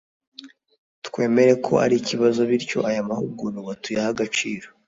twemere 1.07 1.51
ko 1.65 1.73
ari 1.83 1.95
ikibazo 2.01 2.41
bityo 2.49 2.79
aya 2.89 3.07
mahugurwa 3.09 3.71
tuyahe 3.81 4.09
agaciro 4.13 4.67